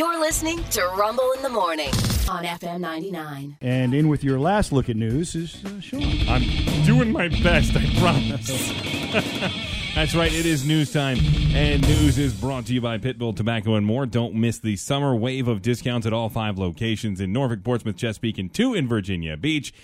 [0.00, 1.90] You're listening to Rumble in the Morning
[2.26, 3.58] on FM 99.
[3.60, 6.02] And in with your last look at news is uh, Sean.
[6.26, 8.48] I'm doing my best, I promise.
[9.94, 11.18] That's right, it is news time.
[11.52, 14.06] And news is brought to you by Pitbull Tobacco and More.
[14.06, 18.38] Don't miss the summer wave of discounts at all five locations in Norfolk, Portsmouth, Chesapeake,
[18.38, 19.74] and two in Virginia Beach.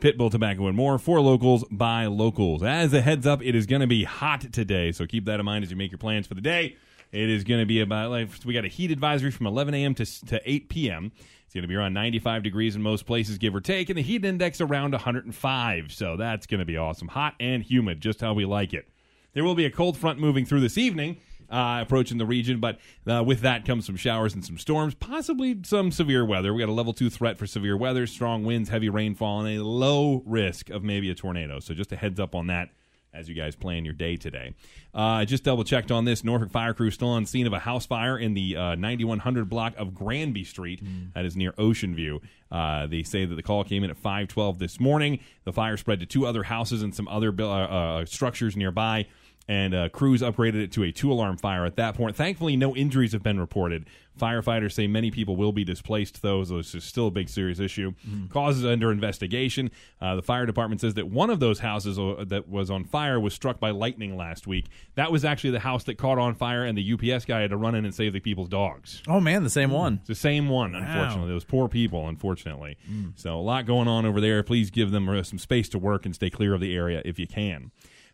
[0.00, 2.64] Pitbull Tobacco and More for locals by locals.
[2.64, 5.46] As a heads up, it is going to be hot today, so keep that in
[5.46, 6.76] mind as you make your plans for the day.
[7.12, 9.94] It is going to be about like we got a heat advisory from 11 a.m.
[9.94, 11.12] to to 8 p.m.
[11.44, 14.02] It's going to be around 95 degrees in most places, give or take, and the
[14.02, 15.90] heat index around 105.
[15.90, 17.08] So that's going to be awesome.
[17.08, 18.88] Hot and humid, just how we like it.
[19.32, 21.16] There will be a cold front moving through this evening,
[21.50, 25.58] uh, approaching the region, but uh, with that comes some showers and some storms, possibly
[25.64, 26.54] some severe weather.
[26.54, 29.64] We got a level two threat for severe weather, strong winds, heavy rainfall, and a
[29.64, 31.58] low risk of maybe a tornado.
[31.58, 32.70] So just a heads up on that
[33.12, 34.54] as you guys plan your day today.
[34.94, 36.24] Uh, I just double checked on this.
[36.24, 39.74] Norfolk Fire Crew still on scene of a house fire in the uh, 9100 block
[39.76, 40.84] of Granby Street.
[40.84, 41.12] Mm.
[41.14, 42.20] That is near Ocean View.
[42.50, 45.20] Uh, they say that the call came in at 512 this morning.
[45.44, 49.06] The fire spread to two other houses and some other uh, uh, structures nearby
[49.48, 52.16] and uh, crews upgraded it to a two alarm fire at that point.
[52.16, 53.86] Thankfully, no injuries have been reported.
[54.18, 57.58] Firefighters say many people will be displaced, though, so this is still a big, serious
[57.58, 57.92] issue.
[58.06, 58.28] Mm.
[58.28, 59.70] Causes under investigation.
[60.00, 63.18] Uh, the fire department says that one of those houses uh, that was on fire
[63.18, 64.66] was struck by lightning last week.
[64.94, 67.56] That was actually the house that caught on fire, and the UPS guy had to
[67.56, 69.02] run in and save the people's dogs.
[69.08, 69.94] Oh, man, the same one.
[70.00, 70.80] It's the same one, wow.
[70.80, 71.32] unfortunately.
[71.32, 72.76] Those poor people, unfortunately.
[72.90, 73.12] Mm.
[73.16, 74.42] So, a lot going on over there.
[74.42, 77.18] Please give them uh, some space to work and stay clear of the area if
[77.18, 77.70] you can.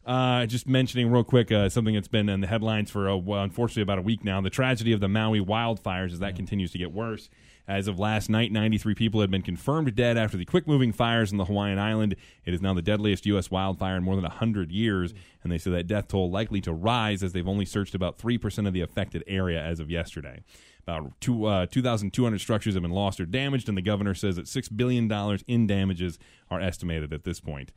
[0.06, 3.42] Uh, just mentioning real quick uh, something that's been in the headlines for uh, well,
[3.42, 4.40] unfortunately about a week now.
[4.40, 6.36] The tragedy of the Maui wildfires as that yeah.
[6.36, 7.28] continues to get worse.
[7.66, 11.32] As of last night, 93 people had been confirmed dead after the quick moving fires
[11.32, 12.14] in the Hawaiian island.
[12.44, 13.50] It is now the deadliest U.S.
[13.50, 17.24] wildfire in more than 100 years, and they say that death toll likely to rise
[17.24, 20.44] as they've only searched about 3% of the affected area as of yesterday.
[20.86, 24.44] About two, uh, 2,200 structures have been lost or damaged, and the governor says that
[24.46, 25.10] $6 billion
[25.48, 27.72] in damages are estimated at this point.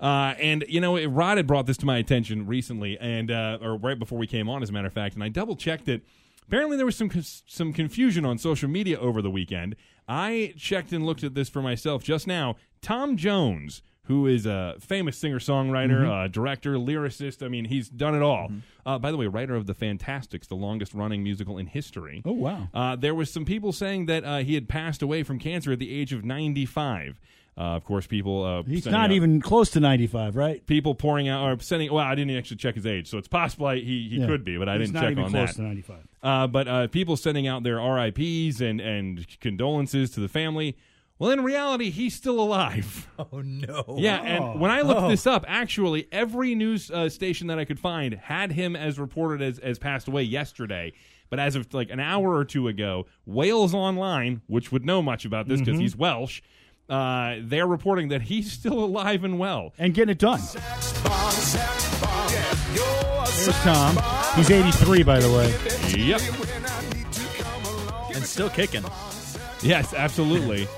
[0.00, 3.76] Uh, and you know, Rod had brought this to my attention recently, and uh, or
[3.76, 6.02] right before we came on, as a matter of fact, and I double checked it.
[6.46, 7.10] Apparently, there was some
[7.46, 9.76] some confusion on social media over the weekend.
[10.08, 12.56] I checked and looked at this for myself just now.
[12.82, 16.10] Tom Jones, who is a famous singer songwriter, mm-hmm.
[16.10, 17.44] uh, director, lyricist.
[17.44, 18.48] I mean, he's done it all.
[18.48, 18.58] Mm-hmm.
[18.84, 22.22] Uh, by the way, writer of The Fantasticks, the longest running musical in history.
[22.24, 22.68] Oh, wow.
[22.74, 25.78] Uh, there was some people saying that uh, he had passed away from cancer at
[25.78, 27.20] the age of 95.
[27.60, 28.42] Uh, of course, people.
[28.42, 30.64] Uh, He's not out, even close to 95, right?
[30.64, 31.92] People pouring out or sending.
[31.92, 34.26] Well, I didn't actually check his age, so it's possible he he yeah.
[34.26, 35.44] could be, but I He's didn't check on that.
[35.44, 35.96] Close to 95.
[36.22, 40.74] Uh, but uh, people sending out their RIPS and and condolences to the family.
[41.18, 43.08] Well, in reality, he's still alive.
[43.32, 43.84] Oh no!
[43.98, 44.56] Yeah, and oh.
[44.56, 45.08] when I looked oh.
[45.10, 49.42] this up, actually, every news uh, station that I could find had him as reported
[49.42, 50.94] as as passed away yesterday.
[51.28, 55.26] But as of like an hour or two ago, Wales Online, which would know much
[55.26, 55.82] about this because mm-hmm.
[55.82, 56.40] he's Welsh,
[56.90, 60.40] uh, they're reporting that he's still alive and well and getting it done.
[63.44, 63.96] There's Tom.
[64.36, 65.54] He's 83, by the way.
[65.96, 66.20] Yep.
[68.14, 68.84] And still kicking.
[69.62, 70.68] Yes, absolutely.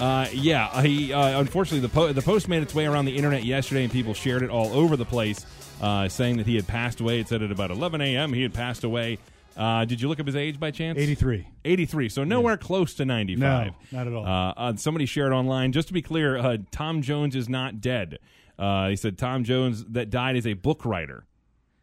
[0.00, 3.44] Uh, yeah, he uh, unfortunately the po- the post made its way around the internet
[3.44, 5.44] yesterday, and people shared it all over the place,
[5.82, 7.20] uh, saying that he had passed away.
[7.20, 8.32] It said at about 11 a.m.
[8.32, 9.18] he had passed away.
[9.56, 10.98] Uh, did you look up his age by chance?
[10.98, 11.46] 83.
[11.64, 12.08] 83.
[12.08, 12.66] So nowhere yeah.
[12.66, 13.66] close to 95.
[13.66, 14.24] No, not at all.
[14.24, 15.72] Uh, uh, somebody shared online.
[15.72, 18.18] Just to be clear, uh, Tom Jones is not dead.
[18.58, 21.26] Uh, he said Tom Jones that died is a book writer.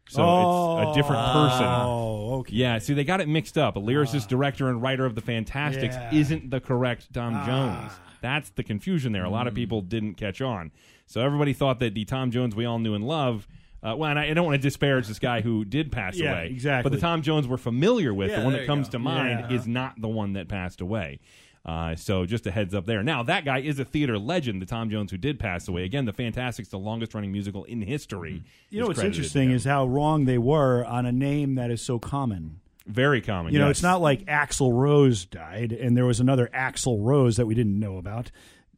[0.08, 1.66] So oh, it's a different person.
[1.66, 2.54] Oh, okay.
[2.54, 3.76] Yeah, see, they got it mixed up.
[3.76, 6.14] A lyricist, director, and writer of the Fantasticks yeah.
[6.14, 7.46] isn't the correct Tom ah.
[7.46, 7.92] Jones.
[8.22, 9.24] That's the confusion there.
[9.24, 9.56] A lot of Hmm.
[9.56, 10.72] people didn't catch on.
[11.06, 13.46] So everybody thought that the Tom Jones we all knew and love
[13.82, 16.32] uh, well, and I, I don't want to disparage this guy who did pass Yeah,
[16.32, 16.48] away.
[16.50, 16.88] exactly.
[16.90, 18.92] But the Tom Jones we're familiar with, Yeah, the one there that you comes go.
[18.92, 19.56] to mind, Yeah.
[19.56, 21.20] is not the one that passed away.
[21.64, 23.02] Uh, so just a heads up there.
[23.02, 25.84] Now that guy is a theater legend, the Tom Jones who did pass away.
[25.84, 28.42] Again, the Fantasticks, the longest running musical in history.
[28.70, 31.98] You know what's interesting is how wrong they were on a name that is so
[31.98, 32.60] common.
[32.86, 33.52] very common.
[33.52, 33.78] You know, yes.
[33.78, 37.78] it's not like Axl Rose died and there was another Axl Rose that we didn't
[37.78, 38.30] know about.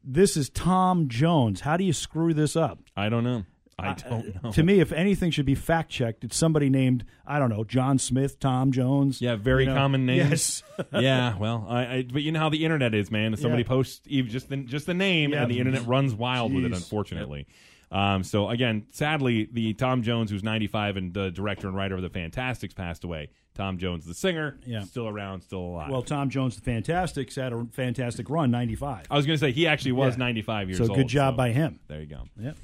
[0.02, 1.60] This is Tom Jones.
[1.60, 2.80] How do you screw this up?
[2.96, 3.44] I don't know.
[3.84, 4.50] I Uh, don't know.
[4.52, 7.98] To me, if anything should be fact checked, it's somebody named I don't know John
[7.98, 9.20] Smith, Tom Jones.
[9.20, 9.76] Yeah, very you know?
[9.76, 10.62] common names.
[10.78, 10.86] Yes.
[10.92, 13.32] yeah, well, I, I, but you know how the internet is, man.
[13.34, 13.68] If somebody Yeah.
[13.68, 15.42] posts even just the, just the name, Yeah.
[15.42, 16.72] and the internet runs wild with it.
[16.72, 16.76] Jeez.
[16.76, 17.46] Unfortunately.
[17.92, 22.02] Um, so again, sadly, the Tom Jones, who's 95 and the director and writer of
[22.02, 23.30] the Fantasticks, passed away.
[23.54, 24.84] Tom Jones, the singer, Yeah.
[24.84, 25.90] still around, still alive.
[25.90, 29.06] Well, Tom Jones, the Fantasticks, had a fantastic run, ninety five.
[29.10, 30.18] I was going to say he actually was Yeah.
[30.20, 30.90] 95 years So old.
[30.90, 31.80] So good job by him.
[31.88, 32.22] There you go.
[32.40, 32.56] Yep.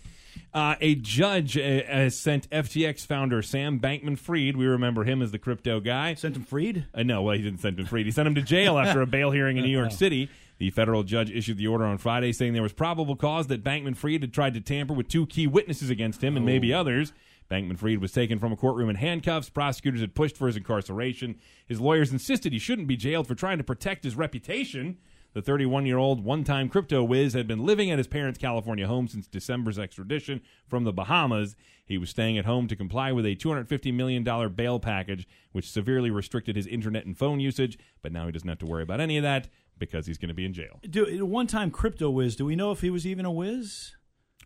[0.52, 4.56] Uh, a judge uh, has sent FTX founder Sam Bankman Fried.
[4.56, 6.14] We remember him as the crypto guy.
[6.14, 6.86] Sent him freed.
[6.94, 8.06] Uh, no, well, he didn't send him freed.
[8.06, 10.30] He sent him to jail after a bail hearing in New York City.
[10.58, 13.96] The federal judge issued the order on Friday saying there was probable cause that Bankman
[13.96, 17.12] Fried had tried to tamper with two key witnesses against him and maybe others.
[17.50, 19.50] Bankman Fried was taken from a courtroom in handcuffs.
[19.50, 21.36] Prosecutors had pushed for his incarceration.
[21.66, 24.96] His lawyers insisted he shouldn't be jailed for trying to protect his reputation.
[25.36, 28.86] The 31 year old one time crypto whiz had been living at his parents' California
[28.86, 31.56] home since December's extradition from the Bahamas.
[31.84, 34.24] He was staying at home to comply with a $250 million
[34.54, 37.78] bail package, which severely restricted his internet and phone usage.
[38.00, 40.34] But now he doesn't have to worry about any of that because he's going to
[40.34, 40.80] be in jail.
[40.88, 42.34] Do one time crypto whiz.
[42.34, 43.94] Do we know if he was even a whiz?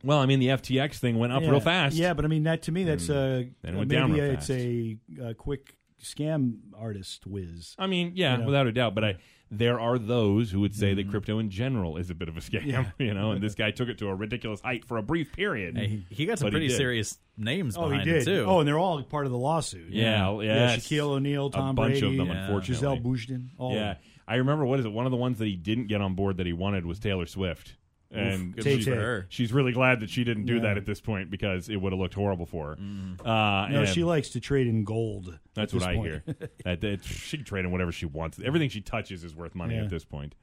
[0.03, 1.51] Well, I mean, the FTX thing went up yeah.
[1.51, 1.95] real fast.
[1.95, 3.11] Yeah, but I mean that to me that's mm.
[3.11, 7.77] a Then it went maybe it's a, a quick scam artist whiz.
[7.79, 8.47] I mean, yeah, You know?
[8.47, 8.97] without a doubt.
[8.97, 9.17] But I,
[9.51, 12.41] there are those who would say that crypto in general is a bit of a
[12.41, 12.69] scam, Mm-hmm.
[12.71, 12.85] Yeah.
[12.99, 15.77] you know, and this guy took it to a ridiculous height for a brief period.
[15.77, 18.19] Hey, he, he got some pretty serious names Oh, he did.
[18.19, 18.45] him too.
[18.47, 19.91] Oh, and they're all part of the lawsuit.
[19.91, 20.43] Yeah, yeah.
[20.43, 20.87] yes.
[20.87, 21.91] Shaquille O'Neal, Tom Brady.
[21.99, 22.45] a bunch Brady, of them, Yeah.
[22.45, 22.99] unfortunately.
[22.99, 23.01] Gisele
[23.37, 23.49] Bündchen.
[23.59, 23.95] All Yeah,
[24.29, 24.65] I remember.
[24.65, 24.93] What is it?
[24.93, 27.27] One of the ones that he didn't get on board that he wanted was Taylor
[27.27, 27.75] Swift,
[28.11, 29.27] and good Tay she's, for her.
[29.29, 30.63] she's really glad that she didn't do Yeah.
[30.63, 32.77] that at this point because it would have looked horrible for her.
[32.77, 33.21] Mm.
[33.21, 35.39] Uh, No, and she likes to trade in gold.
[35.55, 36.07] that's what this I point.
[36.09, 36.23] hear.
[36.65, 38.41] that, that she can trade in whatever she wants.
[38.45, 39.83] Everything she touches is worth money Yeah.
[39.85, 40.35] at this point.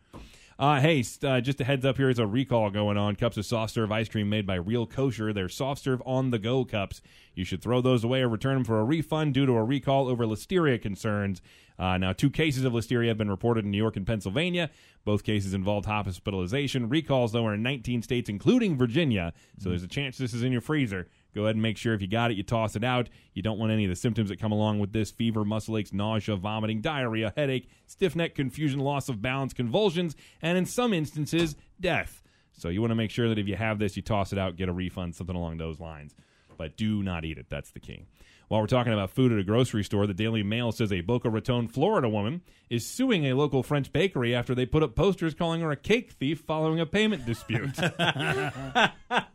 [0.59, 3.15] Uh, hey, uh, just a heads up here is a recall going on.
[3.15, 5.31] Cups of soft serve ice cream made by Real Kosher.
[5.31, 6.99] They're soft serve on the go cups.
[7.35, 10.07] You should throw those away or return them for a refund due to a recall
[10.07, 11.43] over listeria concerns.
[11.77, 14.71] Uh, now, two cases of listeria have been reported in New York and Pennsylvania.
[15.05, 16.89] Both cases involved hospitalization.
[16.89, 19.33] Recalls, though, are in 19 states, including Virginia.
[19.59, 21.07] So there's a chance this is in your freezer.
[21.37, 23.09] Go ahead and make sure if you got it, you toss it out.
[23.35, 25.93] You don't want any of the symptoms that come along with this fever, muscle aches,
[25.93, 31.55] nausea, vomiting, diarrhea, headache, stiff neck, confusion, loss of balance, convulsions, and in some instances,
[31.79, 32.23] death.
[32.53, 34.55] So you want to make sure that if you have this, you toss it out,
[34.55, 36.15] get a refund, something along those lines.
[36.57, 37.45] But do not eat it.
[37.51, 38.07] That's the key.
[38.47, 41.29] While we're talking about food at a grocery store, the Daily Mail says a Boca
[41.29, 45.59] Raton, Florida woman is suing a local French bakery after they put up posters calling
[45.59, 47.77] her a cake thief following a payment dispute.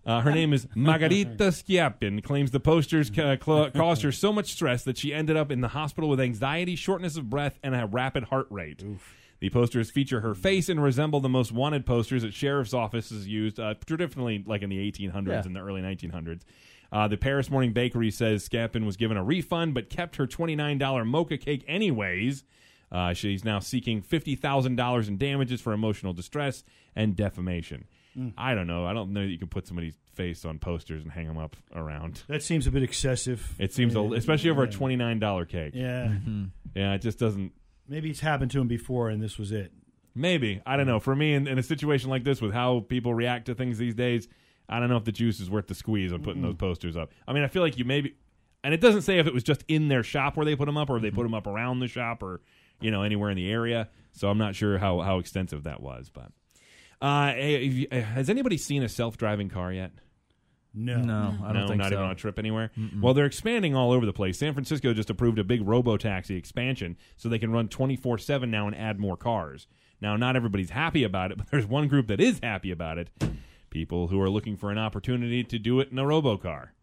[0.05, 2.23] Uh, her name is Margarita Schiappin.
[2.25, 5.61] Claims the posters ca- cl- caused her so much stress that she ended up in
[5.61, 8.85] the hospital with anxiety, shortness of breath, and a rapid heart rate.
[9.39, 13.61] The posters feature her face and resemble the most wanted posters that sheriff's offices used,
[13.61, 15.43] uh, traditionally like in the 1800s Yeah.
[15.45, 16.43] and the early 1900s.
[16.93, 21.07] Uh, the Paris Morning Bakery says Scappin was given a refund but kept her $29
[21.07, 22.45] mocha cake anyways.
[22.91, 26.63] Uh, she's now seeking $50,000 in damages for emotional distress
[26.95, 27.87] and defamation.
[28.37, 28.85] I don't know.
[28.85, 31.57] I don't know that you can put somebody's face on posters and hang them up
[31.75, 32.23] around.
[32.29, 33.55] That seems a bit excessive.
[33.59, 35.73] It seems, a, especially over a $29 cake.
[35.75, 36.13] Yeah.
[36.75, 37.53] Yeah, it just doesn't.
[37.89, 39.73] Maybe it's happened to him before and this was it.
[40.15, 41.01] Maybe I don't know.
[41.01, 43.95] For me, in, in a situation like this, with how people react to things these
[43.95, 44.29] days,
[44.73, 47.11] I don't know if the juice is worth the squeeze on putting those posters up.
[47.29, 48.15] I mean, I feel like you maybe,
[48.65, 50.77] and it doesn't say if it was just in their shop where they put them
[50.77, 52.41] up, or if they put them up around the shop, or
[52.81, 53.89] you know anywhere in the area.
[54.13, 56.11] So I'm not sure how how extensive that was.
[56.11, 56.33] But
[57.01, 59.93] uh, hey, have you- has anybody seen a self driving car yet?
[60.75, 60.97] No.
[61.03, 61.95] No, I don't no, think not so.
[61.97, 62.71] even on a trip anywhere.
[62.99, 64.39] Well, they're expanding all over the place.
[64.39, 68.17] San Francisco just approved a big robo taxi expansion, so they can run twenty four
[68.17, 69.67] seven now and add more cars.
[70.01, 73.11] Now, not everybody's happy about it, but there's one group that is happy about it.
[73.73, 76.75] People who are looking for an opportunity to do it in a robo car.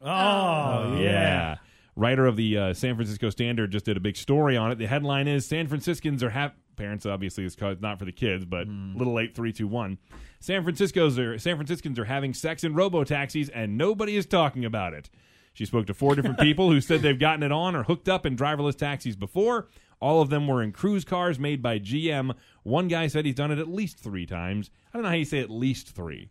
[0.00, 1.56] Oh, yeah.
[1.96, 4.78] Writer of the uh, San Francisco Standard just did a big story on it.
[4.78, 6.54] The headline is San Franciscans are happy.
[6.76, 9.98] Parents, obviously, is cause not for the kids, but little late three, two, one.
[10.38, 14.64] San Francisco's are San Franciscans are having sex in robo taxis, and nobody is talking
[14.64, 15.10] about it.
[15.52, 18.24] She spoke to four different people who said they've gotten it on or hooked up
[18.24, 19.68] in driverless taxis before.
[19.98, 22.36] All of them were in cruise cars made by GM.
[22.62, 24.70] One guy said he's done it at least three times.
[24.92, 26.30] I don't know how you say at least three.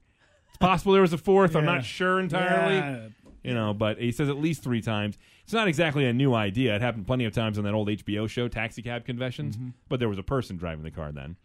[0.55, 1.53] It's possible there was a fourth.
[1.53, 3.07] I'm not sure entirely Yeah.
[3.43, 5.17] you know, but he says at least three times.
[5.43, 6.73] It's not exactly a new idea.
[6.75, 9.57] It happened plenty of times on that old HBO show, Taxi Cab Confessions,
[9.89, 11.35] but there was a person driving the car then.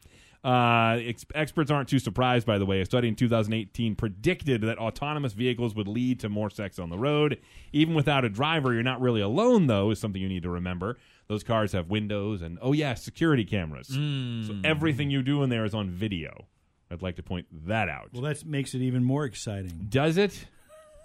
[0.45, 2.81] Uh, ex- experts aren't too surprised, by the way.
[2.81, 6.97] A study in 2018 predicted that autonomous vehicles would lead to more sex on the
[6.97, 7.39] road.
[7.73, 10.97] Even without a driver, you're not really alone, though, is something you need to remember.
[11.27, 13.89] Those cars have windows and, oh, yeah, security cameras.
[13.89, 16.47] So everything you do in there is on video.
[16.91, 18.11] I'd like to point that out.
[18.13, 19.87] Well, that makes it even more exciting.
[19.89, 20.47] Does it?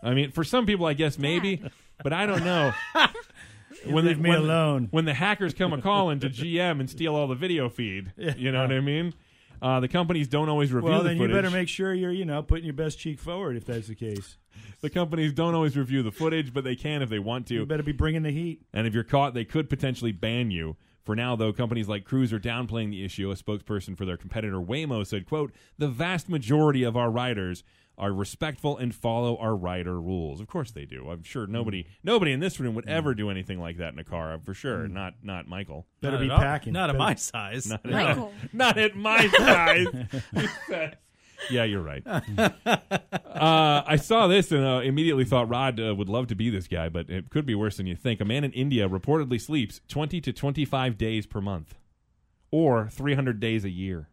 [0.01, 1.61] I mean, for some people, I guess maybe,
[2.03, 2.73] but I don't know.
[3.85, 4.87] when leave me when, alone.
[4.91, 8.51] When the hackers come a calling to GM and steal all the video feed, you
[8.51, 9.13] know what I mean?
[9.61, 11.35] Uh, the companies don't always review Well, the then you footage.
[11.35, 14.37] better make sure you're, you know, putting your best cheek forward if that's the case.
[14.81, 17.65] the companies don't always review the footage, but they can if they want You to.
[17.65, 18.61] better be bringing the heat.
[18.73, 20.75] And if you're caught, they could potentially ban you.
[21.05, 23.29] For now, though, companies like Cruise are downplaying the issue.
[23.29, 27.63] A spokesperson for their competitor Waymo said, quote, the vast majority of our riders
[27.97, 30.41] are respectful and follow our rider rules.
[30.41, 31.09] Of course they do.
[31.09, 31.87] I'm sure nobody mm.
[32.03, 32.91] nobody in this room would mm.
[32.91, 34.37] ever do anything like that in a car.
[34.43, 34.91] For sure, mm.
[34.91, 35.87] not not Michael.
[36.01, 36.73] Better Not be at packing.
[36.73, 37.67] Not at my size.
[37.67, 38.33] Not, Michael.
[38.51, 39.87] not at my size.
[41.49, 42.05] yeah, you're right.
[42.05, 46.67] uh, I saw this and uh, immediately thought Rod uh, would love to be this
[46.67, 48.21] guy, but it could be worse than you think.
[48.21, 51.75] A man in India reportedly sleeps 20 to 25 days per month,
[52.51, 54.09] or 300 days a year.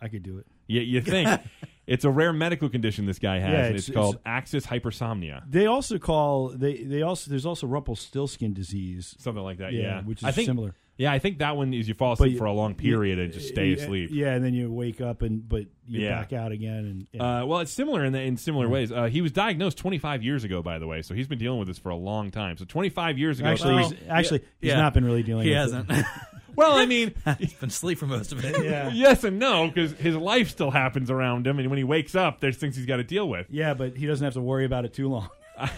[0.00, 0.46] I could do it.
[0.66, 1.28] Yeah, you think
[1.90, 5.42] it's a rare medical condition this guy has, Yeah, and it's- it's, called axis hypersomnia,
[5.50, 9.14] They also call they they also there's also Rumpelstiltskin disease.
[9.18, 9.72] something like that.
[9.72, 10.74] Yeah, Yeah, which is I think, similar.
[10.96, 13.32] Yeah, I think that one is you fall asleep you- for a long period and
[13.32, 14.10] just stay yeah, asleep.
[14.12, 16.20] Yeah, and then you wake up and but you're Yeah.
[16.20, 17.40] back out again and yeah.
[17.40, 18.92] Uh, well, it's similar in the, in similar ways.
[18.92, 21.68] Uh, he was diagnosed 25 years ago, by the way, so he's been dealing with
[21.68, 22.56] this for a long time.
[22.58, 24.76] So 25 years ago, actually three- he's, actually he's yeah.
[24.76, 25.44] not been really dealing.
[25.44, 25.90] He with hasn't.
[26.50, 26.56] It.
[26.56, 28.62] well, I mean, He's been asleep for most of it.
[28.64, 32.14] Yeah, yes and no, because his life still happens around him, and when he wakes
[32.14, 33.46] up, there's things he's got to deal with.
[33.50, 35.28] yeah, but he doesn't have to worry about it too long.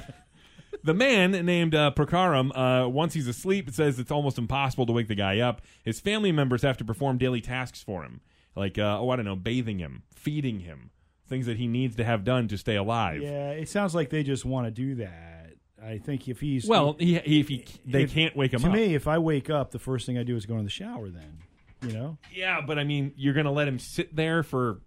[0.85, 4.93] The man named uh, Prakaram, uh, once he's asleep, it says it's almost impossible to
[4.93, 5.63] wake the guy up.
[5.85, 8.21] His family members have to perform daily tasks for him,
[8.57, 10.91] like uh, oh, I don't know, bathing him, feeding him,
[11.29, 13.23] things that he needs to have done to stay alive.
[13.23, 15.42] Yeah, it sounds like they just want to do that.
[15.85, 18.63] I think if he's Well, he, he, if he, they if- can't wake him up
[18.63, 18.75] to up.
[18.75, 21.09] me, if I wake up, the first thing I do is go in the shower.
[21.09, 21.39] Then,
[21.87, 24.81] you know, Yeah, but I mean, you're going to let him sit there for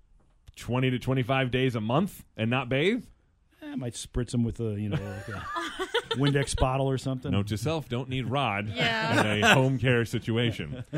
[0.55, 3.03] 20 to 25 days a month and not bathe?
[3.61, 5.45] Eh, I might spritz him with a you know like a
[6.17, 7.31] Windex bottle or something.
[7.31, 9.35] Note to self, don't need Rod Yeah.
[9.35, 10.83] in a home care situation.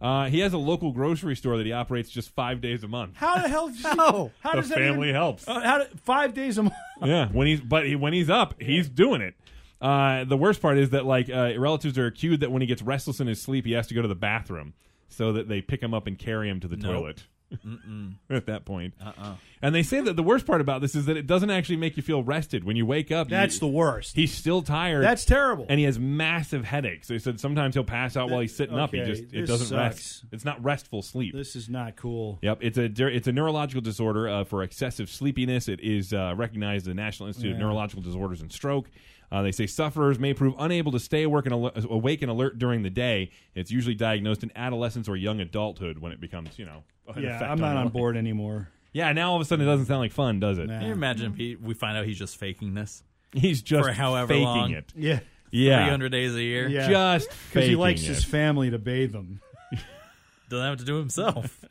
[0.00, 3.16] Uh, he has a local grocery store that he operates just five days a month.
[3.16, 3.68] How the hell?
[3.68, 4.30] Does he, How?
[4.40, 5.46] how The does that family even- helps.
[5.46, 6.74] Uh, how do, five days a month?
[7.04, 9.34] Yeah, when he's but he, when he's up, he's doing it.
[9.80, 12.82] Uh, the worst part is that like uh, relatives are accused that when he gets
[12.82, 14.74] restless in his sleep, he has to go to the bathroom,
[15.08, 16.94] so that they pick him up and carry him to the Nope.
[16.94, 17.24] toilet.
[18.30, 19.34] At that point, uh-uh.
[19.60, 21.96] and they say that the worst part about this is that it doesn't actually make
[21.96, 23.28] you feel rested when you wake up.
[23.28, 24.14] That's you, the worst.
[24.14, 25.02] He's still tired.
[25.02, 25.66] That's terrible.
[25.68, 27.08] and he has massive headaches.
[27.08, 28.92] They said sometimes he'll pass out while he's sitting up.
[28.92, 29.72] He okay, just it doesn't sucks.
[29.72, 30.24] rest.
[30.32, 31.34] It's not restful sleep.
[31.34, 32.38] this is not cool.
[32.42, 35.68] Yep, it's a it's a neurological disorder uh, for excessive sleepiness.
[35.68, 38.88] It is uh, recognized the National Institute of Neurological Disorders and Stroke.
[39.32, 42.58] Uh, they say sufferers may prove unable to stay awake and, al- awake and alert
[42.58, 43.30] during the day.
[43.54, 46.82] It's usually diagnosed in adolescence or young adulthood when it becomes, you know,
[47.14, 47.92] an Yeah, effect I'm not your on life.
[47.92, 48.68] board anymore.
[48.92, 50.66] Yeah, now all of a sudden it doesn't sound like fun, does it?
[50.66, 50.78] Nah.
[50.80, 53.04] Can you imagine if he, we find out he's just faking this?
[53.32, 54.72] He's just For however faking long.
[54.72, 54.92] it.
[54.96, 55.20] Yeah,
[55.52, 56.68] Yeah, 300 days a year?
[56.68, 56.88] Yeah.
[56.88, 58.06] just because he likes it.
[58.08, 59.40] his family to bathe him.
[60.48, 61.64] Doesn't have to do himself.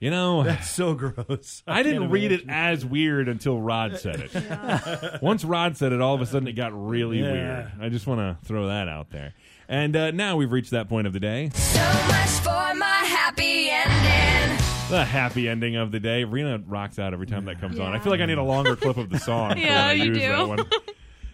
[0.00, 1.62] You know, That's so gross.
[1.66, 5.20] I didn't can't read it as weird until Rod said it.
[5.22, 7.32] Once Rod said it, all of a sudden it got really Yeah.
[7.32, 7.72] weird.
[7.80, 9.34] I just want to throw that out there.
[9.68, 13.70] And uh, now we've reached that point of the day, So much for my happy
[13.70, 14.58] ending.
[14.90, 16.24] the happy ending of the day.
[16.24, 17.94] Rena rocks out every time that comes on.
[17.94, 19.56] I feel like I need a longer clip of the song.
[19.58, 20.64] Yeah, when I you use do.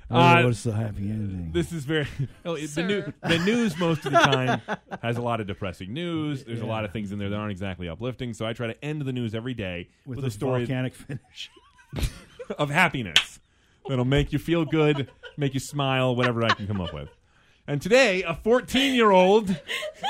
[0.09, 0.37] That one.
[0.37, 1.50] Oh, Uh, what's the happy ending?
[1.53, 2.07] This is very
[2.45, 4.61] oh, it- the, new, the news most of the time
[5.03, 6.45] has a lot of depressing news.
[6.45, 8.33] There's a lot of things in there that aren't exactly uplifting.
[8.35, 10.95] So I try to end the news every day with, with a a story volcanic
[10.95, 11.50] finish.
[12.59, 13.41] of happiness
[13.88, 17.09] that'll make you feel good, make you smile, whatever I can come up with.
[17.67, 19.55] And today, a 14 year old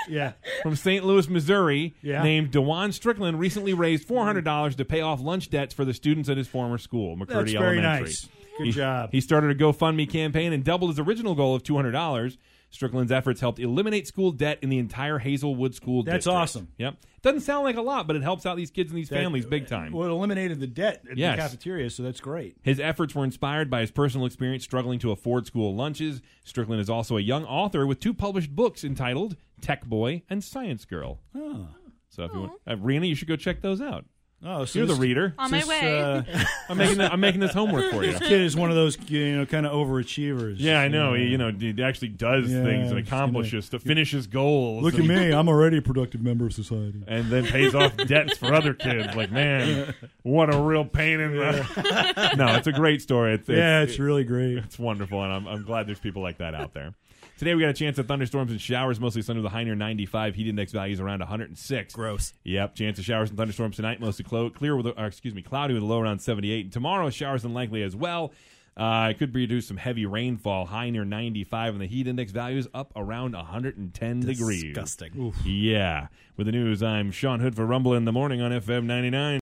[0.09, 1.05] yeah, from St.
[1.05, 2.23] Louis, Missouri, Yeah.
[2.23, 6.37] named Dewan Strickland, recently raised $400 to pay off lunch debts for the students at
[6.37, 8.07] his former school, McCurdy that's very Elementary.
[8.11, 8.29] nice.
[8.59, 9.11] Good He- job.
[9.13, 12.37] He started a GoFundMe campaign and doubled his original goal of $200.
[12.71, 16.13] Strickland's efforts helped eliminate school debt in the entire Hazelwood school district.
[16.13, 16.37] That's district.
[16.37, 16.69] awesome.
[16.77, 16.97] Yep.
[17.23, 19.47] Doesn't sound like a lot, but it helps out these kids and these That- families
[19.47, 19.93] big time.
[19.93, 21.37] Well, it eliminated the debt at Yes.
[21.37, 22.57] the cafeteria, so that's great.
[22.63, 26.21] His efforts were inspired by his personal experience struggling to afford school lunches.
[26.45, 30.85] Strickland is also a young author with two published books entitled Tech Boy and Science
[30.85, 31.21] Girl.
[31.35, 31.69] Oh,
[32.11, 34.05] So if you want, uh, Rena, you should go check those out.
[34.45, 35.35] Oh so You're the reader.
[35.39, 36.01] On my way.
[36.01, 36.23] uh,
[36.69, 38.13] I'm making the, I'm making this homework for you.
[38.19, 40.57] this kid is one of those you know kind of overachievers.
[40.59, 41.15] Yeah, I know.
[41.15, 41.25] Yeah.
[41.25, 44.83] He, you know, he actually does Yeah, things and it's accomplishes to finish his goals.
[44.83, 45.33] Look at and, me.
[45.33, 47.03] I'm already a productive member of society.
[47.07, 49.15] And then pays off debts for other kids.
[49.15, 52.35] Like, man, what a real pain in the.
[52.37, 53.35] no, it's a great story.
[53.35, 54.59] It's, it's, yeah, it's really great.
[54.59, 56.95] It's wonderful, and I'm, I'm glad there's people like that out there.
[57.39, 59.77] Today we got a chance of thunderstorms and showers, mostly sunny with a high near
[59.77, 60.35] 95.
[60.35, 61.95] Heat index values around 106.
[61.95, 62.35] Gross.
[62.43, 65.73] Yep, chance of showers and thunderstorms tonight, mostly clo- clear with, or excuse me, cloudy
[65.73, 66.65] with a low around 78.
[66.65, 68.33] And tomorrow, showers unlikely as well.
[68.77, 72.67] Uh, it could produce some heavy rainfall, high near 95, and the heat index values
[72.75, 74.63] up around 110 degrees.
[74.63, 75.33] Disgusting.
[75.45, 76.09] Yeah.
[76.37, 79.37] With the news, I'm Sean Hood for Rumble in the Morning on FM 99.